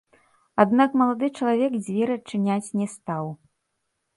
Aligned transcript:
Аднак 0.63 0.95
малады 1.01 1.29
чалавек 1.39 1.75
дзверы 1.83 2.13
адчыняць 2.21 2.73
не 2.81 2.87
стаў. 2.95 3.25